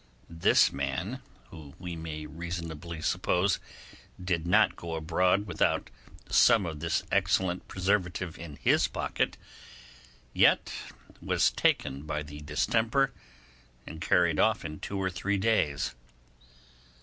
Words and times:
This 0.31 0.71
man, 0.71 1.21
who, 1.51 1.75
we 1.77 1.95
may 1.95 2.25
reasonably 2.25 3.03
suppose, 3.03 3.59
did 4.19 4.47
not 4.47 4.75
go 4.75 4.95
abroad 4.95 5.45
without 5.45 5.91
some 6.27 6.65
of 6.65 6.79
this 6.79 7.03
excellent 7.11 7.67
preservative 7.67 8.39
in 8.39 8.55
his 8.55 8.87
pocket, 8.87 9.37
yet 10.33 10.73
was 11.21 11.51
taken 11.51 12.01
by 12.01 12.23
the 12.23 12.41
distemper, 12.41 13.11
and 13.85 14.01
carried 14.01 14.39
off 14.39 14.65
in 14.65 14.79
two 14.79 14.99
or 14.99 15.11
three 15.11 15.37
days. 15.37 15.93